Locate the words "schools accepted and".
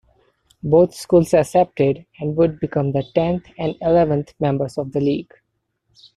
0.95-2.35